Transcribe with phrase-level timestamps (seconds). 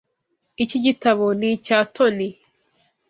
[0.63, 2.29] Iki gitabo ni icya Tony.